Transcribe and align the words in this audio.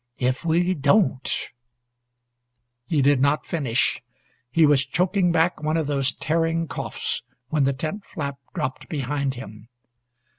If 0.17 0.43
we 0.43 0.73
don't" 0.73 1.31
He 2.89 3.03
did 3.03 3.21
not 3.21 3.45
finish. 3.45 4.01
He 4.49 4.65
was 4.65 4.83
choking 4.83 5.31
back 5.31 5.61
one 5.61 5.77
of 5.77 5.85
those 5.85 6.11
tearing 6.11 6.67
coughs 6.67 7.21
when 7.49 7.65
the 7.65 7.73
tent 7.73 8.05
flap 8.05 8.39
dropped 8.55 8.89
behind 8.89 9.35
him. 9.35 9.69